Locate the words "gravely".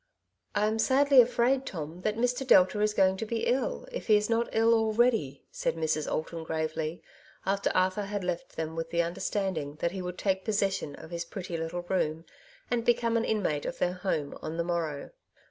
6.43-7.03